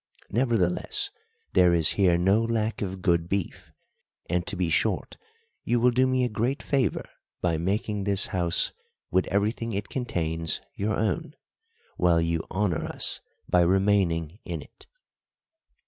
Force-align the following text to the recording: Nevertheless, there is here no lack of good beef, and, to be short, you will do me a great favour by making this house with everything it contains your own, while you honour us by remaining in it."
Nevertheless, 0.31 1.11
there 1.53 1.75
is 1.75 1.89
here 1.89 2.17
no 2.17 2.41
lack 2.41 2.81
of 2.81 3.03
good 3.03 3.29
beef, 3.29 3.71
and, 4.27 4.47
to 4.47 4.55
be 4.55 4.67
short, 4.67 5.15
you 5.63 5.79
will 5.79 5.91
do 5.91 6.07
me 6.07 6.23
a 6.23 6.27
great 6.27 6.63
favour 6.63 7.07
by 7.39 7.57
making 7.57 8.03
this 8.05 8.25
house 8.33 8.73
with 9.11 9.27
everything 9.27 9.73
it 9.73 9.89
contains 9.89 10.59
your 10.73 10.95
own, 10.97 11.35
while 11.97 12.19
you 12.19 12.41
honour 12.49 12.83
us 12.83 13.21
by 13.47 13.61
remaining 13.61 14.39
in 14.43 14.63
it." 14.63 14.87